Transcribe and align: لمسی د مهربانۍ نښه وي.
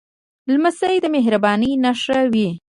لمسی 0.53 0.95
د 1.01 1.05
مهربانۍ 1.15 1.71
نښه 1.83 2.19
وي. 2.33 2.49